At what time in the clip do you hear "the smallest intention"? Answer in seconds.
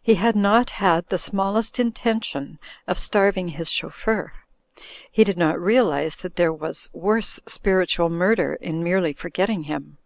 1.08-2.60